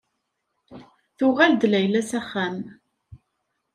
Tuɣal-d 1.17 1.61
Layla 1.71 2.01
s 2.09 2.11
axxam. 2.19 2.57